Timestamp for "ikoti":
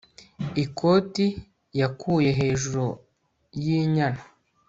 0.63-1.25